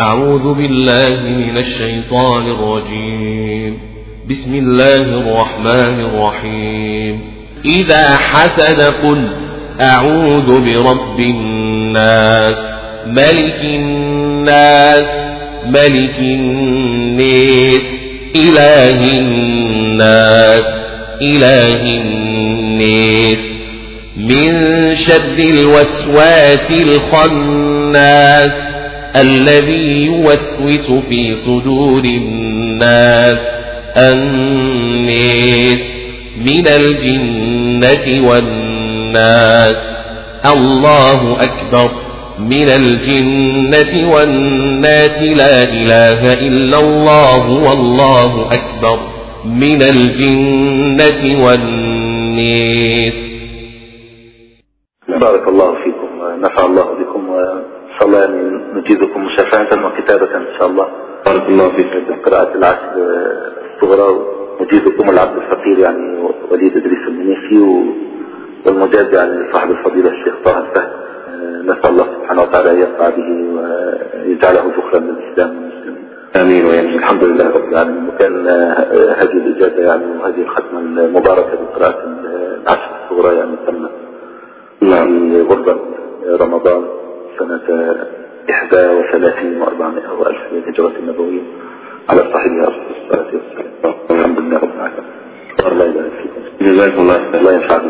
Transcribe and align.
أعوذ 0.00 0.54
بالله 0.54 1.08
من 1.20 1.58
الشيطان 1.58 2.46
الرجيم. 2.46 3.78
بسم 4.30 4.54
الله 4.54 5.02
الرحمن 5.02 6.00
الرحيم. 6.00 7.20
إذا 7.64 8.16
حسد 8.16 8.80
قل 8.80 9.28
أعوذ 9.80 10.60
برب 10.60 11.20
الناس 11.20 12.82
ملك 13.06 13.64
الناس 13.64 15.30
ملك 15.66 16.18
الناس 16.18 18.00
إله 18.36 19.12
الناس 19.12 20.64
إله 21.22 21.82
الناس. 21.82 23.54
من 24.16 24.50
شر 24.94 25.38
الوسواس 25.38 26.70
الخناس 26.70 28.67
الذي 29.16 30.04
يوسوس 30.04 30.92
في 30.92 31.32
صدور 31.32 32.04
الناس. 32.04 33.38
الناس 33.96 35.96
من 36.46 36.68
الجنة 36.68 38.28
والناس. 38.28 39.96
الله 40.46 41.42
أكبر. 41.42 41.90
من 42.38 42.68
الجنة 42.68 44.14
والناس. 44.14 45.22
لا 45.22 45.62
إله 45.62 46.32
إلا 46.32 46.80
الله 46.80 47.50
والله 47.50 48.48
أكبر. 48.52 48.98
من 49.44 49.82
الجنة 49.82 51.44
والناس. 51.44 53.28
بارك 55.20 55.48
الله 55.48 55.74
فيكم 55.74 56.20
ونفع 56.20 56.66
الله 56.66 56.84
بكم 56.84 57.28
شاء 57.28 57.77
الله 58.06 58.18
يعني 58.18 58.60
نجيبكم 58.74 59.24
مشافعة 59.24 59.86
وكتابة 59.86 60.36
إن 60.36 60.46
شاء 60.58 60.66
الله. 60.68 60.86
بارك 61.26 61.48
الله 61.48 61.68
فيك. 61.68 61.88
قراءة 62.26 62.54
العشر 62.54 62.92
الصغرى 63.74 64.08
نجيبكم 64.60 65.10
العبد 65.10 65.36
الفقير 65.36 65.78
يعني 65.78 66.28
وليد 66.50 66.76
إدريس 66.76 67.08
المنيسي 67.08 67.84
والمجاد 68.66 69.12
يعني 69.12 69.52
صاحب 69.52 69.70
الفضيلة 69.70 70.10
الشيخ 70.10 70.34
طه 70.44 70.58
الفهد. 70.58 70.90
نسأل 71.64 71.90
الله 71.90 72.04
سبحانه 72.04 72.42
وتعالى 72.42 72.70
أن 72.70 72.80
يرفع 72.80 73.08
به 73.08 73.28
ويجعله 74.24 74.72
ذخرا 74.78 75.00
للإسلام 75.00 75.56
والمسلمين. 75.56 76.04
آمين 76.40 76.66
ويعني 76.66 76.96
الحمد 76.96 77.24
لله 77.24 77.50
رب 77.50 77.68
العالمين. 77.68 78.08
وكان 78.08 78.46
هذه 79.20 79.32
الإجازة 79.32 79.82
يعني 79.82 80.04
وهذه 80.06 80.42
الختمة 80.42 80.78
المباركة 80.80 81.58
بقراءة 81.62 82.04
العشر 82.62 82.90
الصغرى 83.04 83.36
يعني 83.36 83.56
تمت 83.66 83.90
في 84.80 85.42
غربة 85.50 85.76
رمضان. 86.40 86.84
سنة 87.38 87.96
إحدى 88.50 88.86
وثلاثين 88.86 89.60
وأربعمائة 89.62 90.08
وألف 90.12 90.38
للهجرة 90.52 90.92
النبوية 90.98 91.42
على 92.08 92.20
صاحبها 92.32 92.68
الصلاة 92.68 93.26
والسلام 93.34 93.94
الحمد 94.10 94.38
لله 94.38 94.58
رب 94.58 94.74
العالمين. 94.74 95.04
الله 95.72 95.84
يبارك 95.84 96.12
فيكم 96.22 96.40
جزاكم 96.72 97.00
الله 97.02 97.38
الله 97.38 97.52
ينفع 97.52 97.80